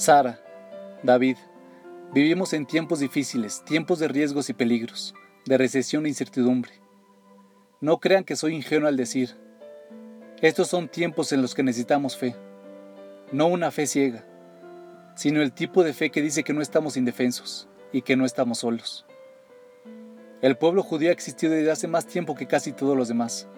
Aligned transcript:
Sara, 0.00 0.40
David, 1.02 1.36
vivimos 2.14 2.54
en 2.54 2.64
tiempos 2.64 3.00
difíciles, 3.00 3.62
tiempos 3.66 3.98
de 3.98 4.08
riesgos 4.08 4.48
y 4.48 4.54
peligros, 4.54 5.14
de 5.44 5.58
recesión 5.58 6.06
e 6.06 6.08
incertidumbre. 6.08 6.72
No 7.82 8.00
crean 8.00 8.24
que 8.24 8.34
soy 8.34 8.54
ingenuo 8.54 8.88
al 8.88 8.96
decir, 8.96 9.36
estos 10.40 10.68
son 10.68 10.88
tiempos 10.88 11.32
en 11.32 11.42
los 11.42 11.54
que 11.54 11.62
necesitamos 11.62 12.16
fe, 12.16 12.34
no 13.30 13.48
una 13.48 13.70
fe 13.70 13.86
ciega, 13.86 14.24
sino 15.16 15.42
el 15.42 15.52
tipo 15.52 15.84
de 15.84 15.92
fe 15.92 16.08
que 16.08 16.22
dice 16.22 16.44
que 16.44 16.54
no 16.54 16.62
estamos 16.62 16.96
indefensos 16.96 17.68
y 17.92 18.00
que 18.00 18.16
no 18.16 18.24
estamos 18.24 18.60
solos. 18.60 19.04
El 20.40 20.56
pueblo 20.56 20.82
judío 20.82 21.10
ha 21.10 21.12
existido 21.12 21.52
desde 21.52 21.72
hace 21.72 21.88
más 21.88 22.06
tiempo 22.06 22.34
que 22.34 22.46
casi 22.46 22.72
todos 22.72 22.96
los 22.96 23.08
demás. 23.08 23.48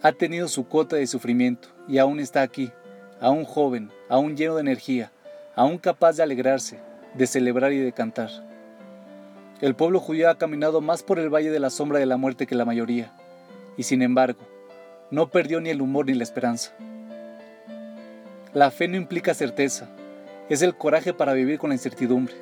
Ha 0.00 0.12
tenido 0.12 0.48
su 0.48 0.66
cuota 0.66 0.96
de 0.96 1.06
sufrimiento 1.06 1.68
y 1.86 1.98
aún 1.98 2.20
está 2.20 2.40
aquí, 2.40 2.72
aún 3.20 3.44
joven, 3.44 3.92
aún 4.08 4.34
lleno 4.34 4.54
de 4.54 4.62
energía, 4.62 5.12
aún 5.56 5.78
capaz 5.78 6.16
de 6.16 6.22
alegrarse, 6.22 6.78
de 7.14 7.26
celebrar 7.26 7.72
y 7.72 7.78
de 7.78 7.92
cantar. 7.92 8.28
El 9.62 9.74
pueblo 9.74 10.00
judío 10.00 10.28
ha 10.28 10.36
caminado 10.36 10.82
más 10.82 11.02
por 11.02 11.18
el 11.18 11.30
valle 11.30 11.50
de 11.50 11.58
la 11.58 11.70
sombra 11.70 11.98
de 11.98 12.04
la 12.04 12.18
muerte 12.18 12.46
que 12.46 12.54
la 12.54 12.66
mayoría, 12.66 13.10
y 13.78 13.84
sin 13.84 14.02
embargo, 14.02 14.40
no 15.10 15.30
perdió 15.30 15.62
ni 15.62 15.70
el 15.70 15.80
humor 15.80 16.06
ni 16.06 16.12
la 16.12 16.24
esperanza. 16.24 16.72
La 18.52 18.70
fe 18.70 18.86
no 18.86 18.98
implica 18.98 19.32
certeza, 19.32 19.88
es 20.50 20.60
el 20.60 20.76
coraje 20.76 21.14
para 21.14 21.32
vivir 21.32 21.58
con 21.58 21.70
la 21.70 21.74
incertidumbre. 21.74 22.34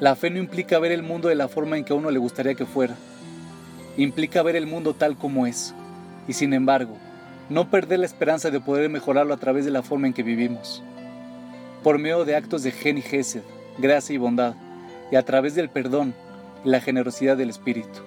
La 0.00 0.16
fe 0.16 0.30
no 0.30 0.38
implica 0.38 0.78
ver 0.78 0.92
el 0.92 1.02
mundo 1.02 1.28
de 1.28 1.34
la 1.34 1.48
forma 1.48 1.76
en 1.76 1.84
que 1.84 1.92
a 1.92 1.96
uno 1.96 2.10
le 2.10 2.18
gustaría 2.18 2.54
que 2.54 2.64
fuera, 2.64 2.96
implica 3.98 4.42
ver 4.42 4.56
el 4.56 4.66
mundo 4.66 4.94
tal 4.94 5.18
como 5.18 5.46
es, 5.46 5.74
y 6.26 6.32
sin 6.32 6.54
embargo, 6.54 6.96
no 7.48 7.70
perder 7.70 7.98
la 7.98 8.06
esperanza 8.06 8.50
de 8.50 8.60
poder 8.60 8.88
mejorarlo 8.88 9.34
a 9.34 9.38
través 9.38 9.64
de 9.64 9.70
la 9.70 9.82
forma 9.82 10.06
en 10.06 10.12
que 10.14 10.22
vivimos. 10.22 10.82
Por 11.82 11.98
medio 11.98 12.24
de 12.24 12.36
actos 12.36 12.62
de 12.62 12.72
gen 12.72 12.98
y 12.98 13.02
gesed, 13.02 13.42
gracia 13.78 14.14
y 14.14 14.18
bondad, 14.18 14.54
y 15.10 15.16
a 15.16 15.24
través 15.24 15.54
del 15.54 15.68
perdón 15.68 16.14
y 16.64 16.70
la 16.70 16.80
generosidad 16.80 17.36
del 17.36 17.50
Espíritu. 17.50 18.00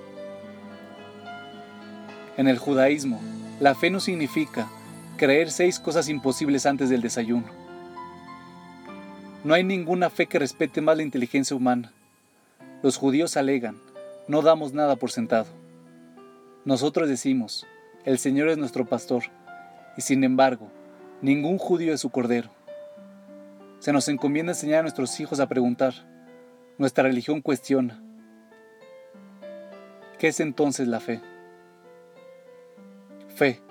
En 2.37 2.47
el 2.47 2.57
judaísmo, 2.57 3.21
la 3.59 3.75
fe 3.75 3.89
no 3.89 3.99
significa 3.99 4.67
creer 5.17 5.51
seis 5.51 5.79
cosas 5.79 6.09
imposibles 6.09 6.65
antes 6.65 6.89
del 6.89 7.01
desayuno. 7.01 7.47
No 9.43 9.53
hay 9.53 9.63
ninguna 9.63 10.09
fe 10.09 10.25
que 10.25 10.39
respete 10.39 10.81
más 10.81 10.97
la 10.97 11.03
inteligencia 11.03 11.55
humana. 11.55 11.91
Los 12.83 12.97
judíos 12.97 13.37
alegan, 13.37 13.77
no 14.27 14.41
damos 14.41 14.73
nada 14.73 14.95
por 14.95 15.11
sentado. 15.11 15.47
Nosotros 16.65 17.07
decimos, 17.07 17.65
el 18.07 18.19
Señor 18.19 18.47
es 18.47 18.57
nuestro 18.57 18.85
pastor, 18.85 19.23
y 19.97 20.01
sin 20.01 20.23
embargo, 20.23 20.71
ningún 21.21 21.57
judío 21.57 21.93
es 21.93 21.99
su 21.99 22.09
cordero. 22.09 22.49
Se 23.79 23.91
nos 23.91 24.07
encomienda 24.07 24.53
enseñar 24.53 24.79
a 24.79 24.81
nuestros 24.83 25.19
hijos 25.19 25.41
a 25.41 25.49
preguntar. 25.49 25.93
Nuestra 26.77 27.03
religión 27.03 27.41
cuestiona. 27.41 28.01
¿Qué 30.19 30.29
es 30.29 30.39
entonces 30.39 30.87
la 30.87 31.01
fe? 31.01 31.19
Fe 33.35 33.61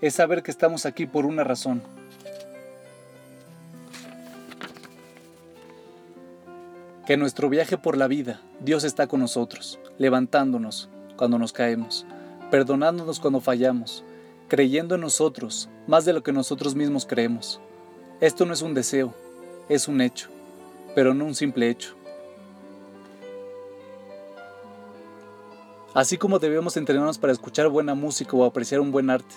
es 0.00 0.14
saber 0.14 0.42
que 0.42 0.50
estamos 0.50 0.86
aquí 0.86 1.04
por 1.04 1.26
una 1.26 1.44
razón. 1.44 1.82
Que 7.06 7.12
en 7.12 7.20
nuestro 7.20 7.50
viaje 7.50 7.76
por 7.76 7.98
la 7.98 8.08
vida 8.08 8.40
Dios 8.58 8.84
está 8.84 9.06
con 9.06 9.20
nosotros, 9.20 9.78
levantándonos 9.98 10.88
cuando 11.18 11.38
nos 11.38 11.52
caemos, 11.52 12.06
perdonándonos 12.52 13.18
cuando 13.18 13.40
fallamos, 13.40 14.04
creyendo 14.46 14.94
en 14.94 15.00
nosotros 15.00 15.70
más 15.86 16.04
de 16.04 16.12
lo 16.12 16.22
que 16.22 16.32
nosotros 16.32 16.74
mismos 16.74 17.06
creemos. 17.06 17.62
Esto 18.20 18.44
no 18.44 18.52
es 18.52 18.60
un 18.60 18.74
deseo, 18.74 19.14
es 19.70 19.88
un 19.88 20.02
hecho, 20.02 20.28
pero 20.94 21.14
no 21.14 21.24
un 21.24 21.34
simple 21.34 21.70
hecho. 21.70 21.94
Así 25.94 26.18
como 26.18 26.38
debemos 26.38 26.76
entrenarnos 26.76 27.16
para 27.16 27.32
escuchar 27.32 27.70
buena 27.70 27.94
música 27.94 28.36
o 28.36 28.44
apreciar 28.44 28.82
un 28.82 28.92
buen 28.92 29.08
arte, 29.08 29.34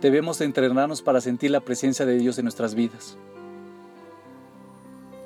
debemos 0.00 0.40
entrenarnos 0.40 1.02
para 1.02 1.20
sentir 1.20 1.50
la 1.50 1.62
presencia 1.62 2.06
de 2.06 2.16
Dios 2.16 2.38
en 2.38 2.44
nuestras 2.44 2.76
vidas. 2.76 3.16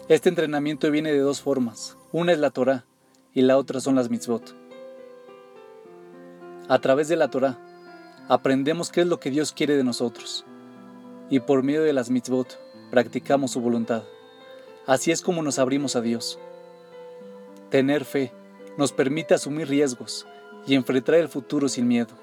Este 0.08 0.30
entrenamiento 0.30 0.90
viene 0.90 1.12
de 1.12 1.18
dos 1.18 1.42
formas. 1.42 1.98
Una 2.12 2.32
es 2.32 2.38
la 2.38 2.48
Torah 2.48 2.86
y 3.34 3.42
la 3.42 3.58
otra 3.58 3.78
son 3.78 3.94
las 3.94 4.08
mitzvot. 4.08 4.67
A 6.68 6.80
través 6.80 7.08
de 7.08 7.16
la 7.16 7.28
Torah 7.28 7.56
aprendemos 8.28 8.90
qué 8.90 9.00
es 9.00 9.06
lo 9.06 9.18
que 9.18 9.30
Dios 9.30 9.52
quiere 9.52 9.74
de 9.74 9.84
nosotros 9.84 10.44
y 11.30 11.40
por 11.40 11.62
medio 11.62 11.82
de 11.82 11.94
las 11.94 12.10
mitzvot 12.10 12.58
practicamos 12.90 13.52
su 13.52 13.60
voluntad. 13.62 14.02
Así 14.86 15.10
es 15.10 15.22
como 15.22 15.42
nos 15.42 15.58
abrimos 15.58 15.96
a 15.96 16.02
Dios. 16.02 16.38
Tener 17.70 18.04
fe 18.04 18.32
nos 18.76 18.92
permite 18.92 19.32
asumir 19.32 19.66
riesgos 19.68 20.26
y 20.66 20.74
enfrentar 20.74 21.14
el 21.14 21.28
futuro 21.28 21.70
sin 21.70 21.88
miedo. 21.88 22.14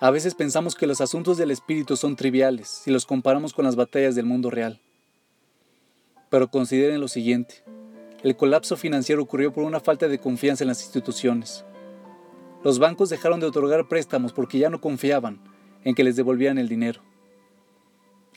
A 0.00 0.10
veces 0.10 0.34
pensamos 0.34 0.74
que 0.74 0.86
los 0.86 1.00
asuntos 1.00 1.38
del 1.38 1.50
espíritu 1.50 1.96
son 1.96 2.14
triviales 2.14 2.68
si 2.68 2.90
los 2.90 3.06
comparamos 3.06 3.54
con 3.54 3.64
las 3.64 3.74
batallas 3.74 4.14
del 4.14 4.26
mundo 4.26 4.50
real. 4.50 4.78
Pero 6.28 6.50
consideren 6.50 7.00
lo 7.00 7.08
siguiente. 7.08 7.64
El 8.22 8.34
colapso 8.34 8.76
financiero 8.76 9.22
ocurrió 9.22 9.52
por 9.52 9.62
una 9.62 9.78
falta 9.78 10.08
de 10.08 10.18
confianza 10.18 10.64
en 10.64 10.68
las 10.68 10.82
instituciones. 10.82 11.64
Los 12.64 12.80
bancos 12.80 13.10
dejaron 13.10 13.38
de 13.38 13.46
otorgar 13.46 13.86
préstamos 13.86 14.32
porque 14.32 14.58
ya 14.58 14.70
no 14.70 14.80
confiaban 14.80 15.38
en 15.84 15.94
que 15.94 16.02
les 16.02 16.16
devolvieran 16.16 16.58
el 16.58 16.68
dinero. 16.68 17.00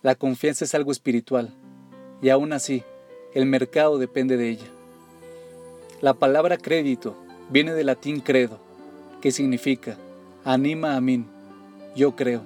La 0.04 0.14
confianza 0.14 0.66
es 0.66 0.76
algo 0.76 0.92
espiritual 0.92 1.56
y 2.22 2.30
aún 2.30 2.54
así 2.54 2.84
el 3.34 3.48
mercado 3.48 3.98
depende 3.98 4.38
de 4.38 4.50
ella. 4.50 4.68
La 6.00 6.14
palabra 6.14 6.58
crédito 6.58 7.16
viene 7.50 7.74
del 7.74 7.88
latín 7.88 8.20
credo, 8.20 8.60
que 9.20 9.32
significa 9.32 9.98
anima 10.46 10.96
a 10.96 11.02
mí, 11.02 11.26
yo 11.96 12.16
creo. 12.16 12.44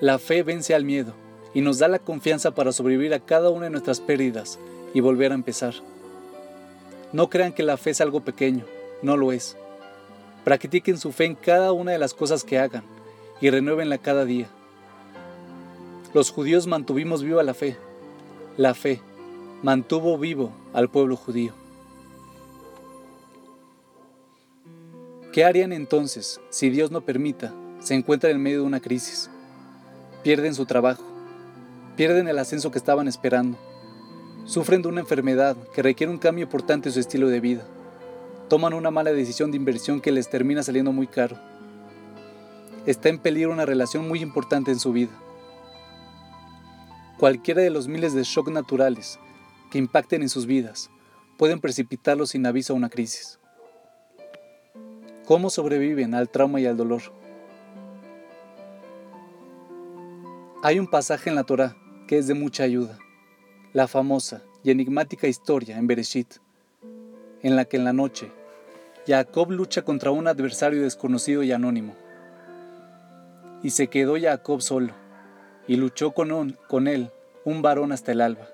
La 0.00 0.18
fe 0.18 0.42
vence 0.42 0.74
al 0.74 0.84
miedo 0.84 1.14
y 1.54 1.62
nos 1.62 1.78
da 1.78 1.88
la 1.88 1.98
confianza 1.98 2.54
para 2.54 2.72
sobrevivir 2.72 3.14
a 3.14 3.20
cada 3.20 3.50
una 3.50 3.64
de 3.64 3.70
nuestras 3.70 4.00
pérdidas 4.00 4.58
y 4.94 5.00
volver 5.00 5.32
a 5.32 5.36
empezar. 5.36 5.74
No 7.12 7.28
crean 7.28 7.52
que 7.52 7.62
la 7.62 7.76
fe 7.76 7.90
es 7.90 8.00
algo 8.00 8.20
pequeño, 8.20 8.64
no 9.02 9.16
lo 9.16 9.32
es. 9.32 9.56
Practiquen 10.44 10.98
su 10.98 11.12
fe 11.12 11.24
en 11.26 11.34
cada 11.34 11.72
una 11.72 11.92
de 11.92 11.98
las 11.98 12.14
cosas 12.14 12.44
que 12.44 12.58
hagan 12.58 12.84
y 13.40 13.50
renuévenla 13.50 13.98
cada 13.98 14.24
día. 14.24 14.48
Los 16.12 16.30
judíos 16.30 16.66
mantuvimos 16.66 17.22
viva 17.22 17.42
la 17.42 17.54
fe. 17.54 17.76
La 18.56 18.74
fe 18.74 19.00
mantuvo 19.62 20.18
vivo 20.18 20.52
al 20.72 20.88
pueblo 20.88 21.16
judío. 21.16 21.52
¿Qué 25.32 25.44
harían 25.44 25.72
entonces 25.72 26.40
si 26.50 26.70
Dios 26.70 26.90
no 26.90 27.02
permita 27.02 27.54
se 27.78 27.94
encuentran 27.94 28.32
en 28.32 28.42
medio 28.42 28.60
de 28.60 28.66
una 28.66 28.80
crisis? 28.80 29.30
Pierden 30.24 30.54
su 30.54 30.66
trabajo, 30.66 31.04
pierden 31.96 32.26
el 32.26 32.38
ascenso 32.38 32.72
que 32.72 32.78
estaban 32.78 33.06
esperando, 33.06 33.56
sufren 34.50 34.82
de 34.82 34.88
una 34.88 35.00
enfermedad 35.00 35.56
que 35.72 35.80
requiere 35.80 36.12
un 36.12 36.18
cambio 36.18 36.42
importante 36.42 36.88
en 36.88 36.92
su 36.92 36.98
estilo 36.98 37.28
de 37.28 37.38
vida 37.38 37.64
toman 38.48 38.74
una 38.74 38.90
mala 38.90 39.12
decisión 39.12 39.52
de 39.52 39.56
inversión 39.56 40.00
que 40.00 40.10
les 40.10 40.28
termina 40.28 40.64
saliendo 40.64 40.90
muy 40.90 41.06
caro. 41.06 41.38
Está 42.84 43.08
en 43.08 43.20
peligro 43.20 43.52
una 43.52 43.64
relación 43.64 44.08
muy 44.08 44.18
importante 44.22 44.72
en 44.72 44.80
su 44.80 44.92
vida. 44.92 45.12
Cualquiera 47.16 47.62
de 47.62 47.70
los 47.70 47.86
miles 47.86 48.12
de 48.12 48.24
shocks 48.24 48.50
naturales 48.50 49.20
que 49.70 49.78
impacten 49.78 50.22
en 50.22 50.28
sus 50.28 50.46
vidas 50.46 50.90
pueden 51.38 51.60
precipitarlos 51.60 52.30
sin 52.30 52.44
aviso 52.44 52.72
a 52.72 52.76
una 52.76 52.88
crisis. 52.88 53.38
¿Cómo 55.26 55.48
sobreviven 55.48 56.12
al 56.12 56.28
trauma 56.28 56.60
y 56.60 56.66
al 56.66 56.76
dolor? 56.76 57.02
Hay 60.64 60.80
un 60.80 60.88
pasaje 60.88 61.30
en 61.30 61.36
la 61.36 61.44
Torá 61.44 61.76
que 62.08 62.18
es 62.18 62.26
de 62.26 62.34
mucha 62.34 62.64
ayuda, 62.64 62.98
la 63.72 63.86
famosa 63.86 64.42
y 64.64 64.70
enigmática 64.70 65.28
historia 65.28 65.78
en 65.78 65.86
Bereshit, 65.86 66.34
en 67.42 67.56
la 67.56 67.64
que 67.64 67.76
en 67.76 67.84
la 67.84 67.92
noche 67.92 68.30
Jacob 69.06 69.50
lucha 69.50 69.82
contra 69.82 70.10
un 70.10 70.26
adversario 70.26 70.82
desconocido 70.82 71.42
y 71.42 71.52
anónimo. 71.52 71.94
Y 73.62 73.70
se 73.70 73.88
quedó 73.88 74.16
Jacob 74.20 74.60
solo, 74.60 74.92
y 75.66 75.76
luchó 75.76 76.12
con, 76.12 76.56
con 76.68 76.88
él 76.88 77.10
un 77.44 77.62
varón 77.62 77.92
hasta 77.92 78.12
el 78.12 78.20
alba. 78.20 78.48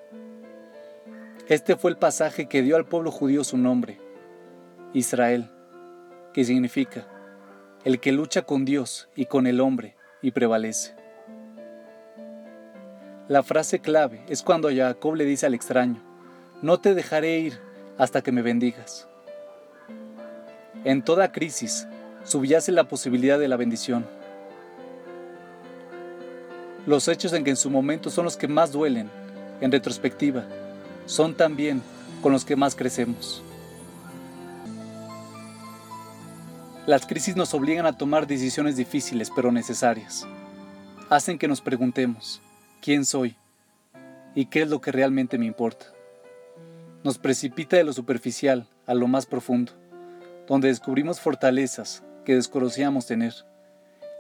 Este 1.48 1.76
fue 1.76 1.90
el 1.90 1.96
pasaje 1.96 2.46
que 2.46 2.62
dio 2.62 2.76
al 2.76 2.86
pueblo 2.86 3.10
judío 3.10 3.44
su 3.44 3.56
nombre, 3.56 4.00
Israel, 4.92 5.50
que 6.32 6.44
significa 6.44 7.06
el 7.84 8.00
que 8.00 8.12
lucha 8.12 8.42
con 8.42 8.64
Dios 8.64 9.08
y 9.14 9.26
con 9.26 9.46
el 9.46 9.60
hombre 9.60 9.96
y 10.20 10.32
prevalece. 10.32 10.94
La 13.28 13.42
frase 13.42 13.80
clave 13.80 14.24
es 14.28 14.44
cuando 14.44 14.70
Jacob 14.72 15.16
le 15.16 15.24
dice 15.24 15.46
al 15.46 15.54
extraño, 15.54 16.00
no 16.62 16.78
te 16.78 16.94
dejaré 16.94 17.40
ir 17.40 17.60
hasta 17.98 18.22
que 18.22 18.30
me 18.30 18.40
bendigas. 18.40 19.08
En 20.84 21.02
toda 21.02 21.32
crisis 21.32 21.88
subyace 22.22 22.70
la 22.70 22.84
posibilidad 22.84 23.36
de 23.36 23.48
la 23.48 23.56
bendición. 23.56 24.06
Los 26.86 27.08
hechos 27.08 27.32
en 27.32 27.42
que 27.42 27.50
en 27.50 27.56
su 27.56 27.68
momento 27.68 28.10
son 28.10 28.26
los 28.26 28.36
que 28.36 28.46
más 28.46 28.70
duelen, 28.70 29.10
en 29.60 29.72
retrospectiva, 29.72 30.44
son 31.06 31.34
también 31.34 31.82
con 32.22 32.30
los 32.30 32.44
que 32.44 32.54
más 32.54 32.76
crecemos. 32.76 33.42
Las 36.86 37.06
crisis 37.06 37.34
nos 37.34 37.52
obligan 37.54 37.86
a 37.86 37.98
tomar 37.98 38.28
decisiones 38.28 38.76
difíciles 38.76 39.32
pero 39.34 39.50
necesarias. 39.50 40.24
Hacen 41.10 41.38
que 41.38 41.48
nos 41.48 41.60
preguntemos, 41.60 42.40
¿quién 42.86 43.04
soy? 43.04 43.34
¿Y 44.36 44.46
qué 44.46 44.62
es 44.62 44.70
lo 44.70 44.80
que 44.80 44.92
realmente 44.92 45.38
me 45.38 45.46
importa? 45.46 45.86
Nos 47.02 47.18
precipita 47.18 47.76
de 47.76 47.82
lo 47.82 47.92
superficial 47.92 48.68
a 48.86 48.94
lo 48.94 49.08
más 49.08 49.26
profundo, 49.26 49.72
donde 50.46 50.68
descubrimos 50.68 51.18
fortalezas 51.18 52.04
que 52.24 52.36
desconocíamos 52.36 53.04
tener 53.04 53.34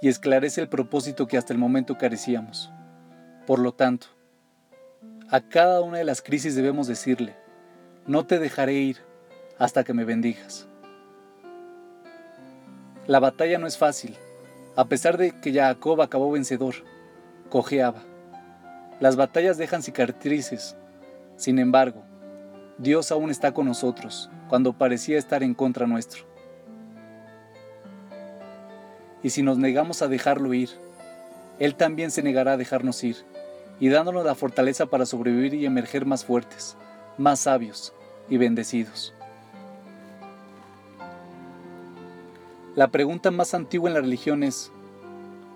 y 0.02 0.08
esclarece 0.08 0.60
el 0.60 0.68
propósito 0.68 1.28
que 1.28 1.38
hasta 1.38 1.52
el 1.52 1.60
momento 1.60 1.96
carecíamos. 1.96 2.72
Por 3.46 3.60
lo 3.60 3.70
tanto, 3.70 4.08
a 5.30 5.42
cada 5.42 5.80
una 5.80 5.98
de 5.98 6.04
las 6.04 6.20
crisis 6.20 6.56
debemos 6.56 6.88
decirle, 6.88 7.36
no 8.04 8.26
te 8.26 8.40
dejaré 8.40 8.72
ir 8.72 8.96
hasta 9.60 9.84
que 9.84 9.94
me 9.94 10.02
bendigas. 10.02 10.66
La 13.06 13.20
batalla 13.20 13.58
no 13.58 13.68
es 13.68 13.78
fácil, 13.78 14.16
a 14.74 14.86
pesar 14.86 15.18
de 15.18 15.40
que 15.40 15.52
Jacob 15.52 16.02
acabó 16.02 16.32
vencedor, 16.32 16.74
cojeaba. 17.48 18.02
Las 18.98 19.16
batallas 19.16 19.58
dejan 19.58 19.82
cicatrices, 19.82 20.74
sin 21.36 21.58
embargo, 21.58 22.02
Dios 22.78 23.12
aún 23.12 23.30
está 23.30 23.52
con 23.52 23.66
nosotros 23.66 24.30
cuando 24.48 24.72
parecía 24.72 25.18
estar 25.18 25.42
en 25.42 25.52
contra 25.52 25.86
nuestro. 25.86 26.24
Y 29.22 29.30
si 29.30 29.42
nos 29.42 29.58
negamos 29.58 30.00
a 30.00 30.08
dejarlo 30.08 30.54
ir, 30.54 30.70
Él 31.58 31.74
también 31.74 32.10
se 32.10 32.22
negará 32.22 32.52
a 32.52 32.56
dejarnos 32.56 33.04
ir, 33.04 33.16
y 33.80 33.90
dándonos 33.90 34.24
la 34.24 34.34
fortaleza 34.34 34.86
para 34.86 35.04
sobrevivir 35.04 35.52
y 35.52 35.66
emerger 35.66 36.06
más 36.06 36.24
fuertes, 36.24 36.76
más 37.18 37.40
sabios 37.40 37.92
y 38.30 38.38
bendecidos. 38.38 39.12
La 42.74 42.88
pregunta 42.88 43.30
más 43.30 43.52
antigua 43.52 43.90
en 43.90 43.94
la 43.94 44.00
religión 44.00 44.42
es, 44.42 44.70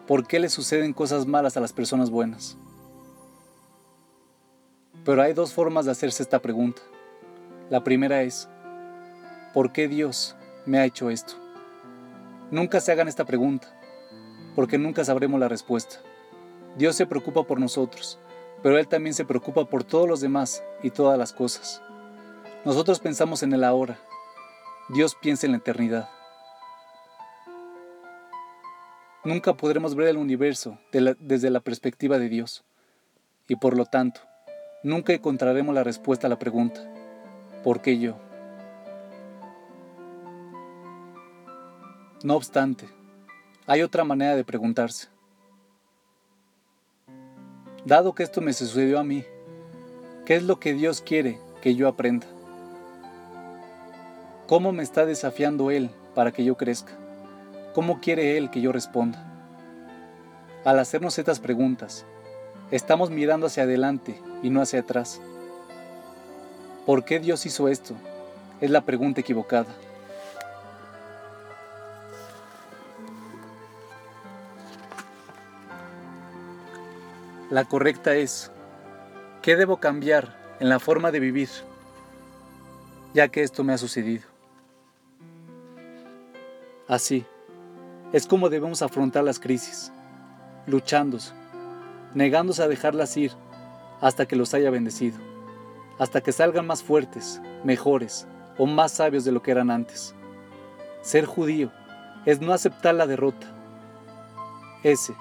¿por 0.07 0.27
qué 0.27 0.41
le 0.41 0.51
suceden 0.51 0.93
cosas 0.93 1.27
malas 1.27 1.57
a 1.57 1.61
las 1.61 1.73
personas 1.73 2.11
buenas? 2.11 2.59
Pero 5.05 5.23
hay 5.23 5.33
dos 5.33 5.53
formas 5.53 5.87
de 5.87 5.93
hacerse 5.93 6.23
esta 6.23 6.41
pregunta. 6.41 6.83
La 7.71 7.83
primera 7.83 8.23
es, 8.23 8.49
¿por 9.55 9.73
qué 9.73 9.89
Dios 9.89 10.37
me 10.67 10.79
ha 10.79 10.85
hecho 10.85 11.11
esto? 11.11 11.35
Nunca 12.51 12.81
se 12.81 12.93
hagan 12.93 13.09
esta 13.09 13.25
pregunta, 13.25 13.69
porque 14.55 14.77
nunca 14.77 15.05
sabremos 15.05 15.39
la 15.41 15.49
respuesta. 15.49 15.97
Dios 16.77 16.97
se 16.97 17.07
preocupa 17.07 17.45
por 17.45 17.61
nosotros, 17.61 18.19
pero 18.63 18.79
Él 18.79 18.89
también 18.89 19.15
se 19.15 19.25
preocupa 19.25 19.65
por 19.65 19.85
todos 19.85 20.09
los 20.09 20.21
demás 20.21 20.63
y 20.83 20.91
todas 20.91 21.19
las 21.19 21.33
cosas. 21.33 21.81
Nosotros 22.65 23.01
pensamos 23.01 23.43
en 23.43 23.53
el 23.53 23.65
ahora, 23.65 23.99
Dios 24.89 25.15
piensa 25.15 25.47
en 25.47 25.53
la 25.53 25.59
eternidad. 25.59 26.11
Nunca 29.25 29.55
podremos 29.55 29.95
ver 29.95 30.09
el 30.09 30.17
universo 30.17 30.79
desde 30.93 31.51
la 31.51 31.61
perspectiva 31.61 32.19
de 32.19 32.29
Dios, 32.29 32.65
y 33.49 33.57
por 33.57 33.77
lo 33.77 33.87
tanto, 33.87 34.21
nunca 34.83 35.13
encontraremos 35.13 35.75
la 35.75 35.85
respuesta 35.85 36.27
a 36.27 36.31
la 36.31 36.39
pregunta, 36.39 36.81
¿por 37.63 37.81
qué 37.81 37.99
yo? 37.99 38.17
No 42.23 42.37
obstante, 42.37 42.89
hay 43.67 43.83
otra 43.83 44.05
manera 44.05 44.37
de 44.37 44.45
preguntarse. 44.45 45.09
Dado 47.85 48.15
que 48.15 48.23
esto 48.23 48.41
me 48.41 48.53
sucedió 48.53 48.99
a 48.99 49.05
mí, 49.05 49.25
¿qué 50.27 50.37
es 50.37 50.43
lo 50.43 50.61
que 50.61 50.75
Dios 50.75 51.01
quiere 51.01 51.39
que 51.63 51.75
yo 51.75 51.89
aprenda? 51.89 52.27
¿Cómo 54.47 54.73
me 54.73 54.83
está 54.83 55.07
desafiando 55.07 55.71
Él 55.71 55.91
para 56.15 56.33
que 56.33 56.45
yo 56.45 56.57
crezca? 56.57 56.93
¿Cómo 57.75 58.01
quiere 58.01 58.37
Él 58.37 58.51
que 58.51 58.61
yo 58.61 58.73
responda? 58.73 59.27
Al 60.65 60.79
hacernos 60.79 61.19
estas 61.19 61.41
preguntas, 61.41 62.05
estamos 62.71 63.11
mirando 63.11 63.47
hacia 63.47 63.65
adelante 63.65 64.21
y 64.43 64.51
no 64.51 64.63
hacia 64.63 64.81
atrás. 64.81 65.21
¿Por 66.87 67.05
qué 67.05 67.21
Dios 67.21 67.47
hizo 67.47 67.69
esto? 67.69 67.95
Es 68.61 68.71
la 68.71 68.83
pregunta 68.83 69.21
equivocada. 69.21 69.69
La 77.51 77.65
correcta 77.65 78.15
es, 78.15 78.51
¿qué 79.43 79.57
debo 79.57 79.79
cambiar 79.79 80.37
en 80.61 80.69
la 80.69 80.79
forma 80.79 81.11
de 81.11 81.19
vivir? 81.19 81.49
Ya 83.13 83.29
que 83.29 83.43
esto 83.43 83.65
me 83.65 83.73
ha 83.73 83.79
sucedido. 83.79 84.23
Así, 86.87 87.25
es 88.13 88.27
como 88.27 88.49
debemos 88.49 88.83
afrontar 88.83 89.25
las 89.25 89.41
crisis, 89.41 89.91
luchándose, 90.67 91.33
negándose 92.15 92.63
a 92.63 92.69
dejarlas 92.69 93.17
ir 93.17 93.33
hasta 94.01 94.27
que 94.27 94.37
los 94.37 94.55
haya 94.55 94.71
bendecido, 94.71 95.19
hasta 95.99 96.21
que 96.21 96.33
salgan 96.33 96.67
más 96.67 96.83
fuertes, 96.83 97.41
mejores 97.65 98.27
o 98.59 98.67
más 98.67 98.93
sabios 98.93 99.25
de 99.25 99.33
lo 99.33 99.43
que 99.43 99.51
eran 99.51 99.71
antes. 99.71 100.15
Ser 101.03 101.25
judío 101.25 101.71
es 102.27 102.41
no 102.41 102.53
aceptar 102.53 102.95
la 102.95 103.07
derrota. 103.07 103.47
Ese 104.83 105.15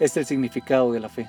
es 0.00 0.16
el 0.16 0.26
significado 0.26 0.92
de 0.92 1.00
la 1.00 1.08
fe. 1.08 1.28